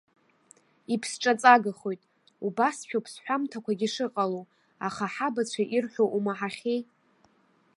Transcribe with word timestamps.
Иԥсҿаҵагахоит, 0.93 2.01
убасшәоуп 2.45 3.05
сҳәамҭақәагьы 3.13 3.87
шыҟало, 3.93 4.41
аха 4.87 5.05
ҳабацәа 5.13 5.63
ирҳәо 5.75 6.05
умаҳахьеи. 6.17 6.79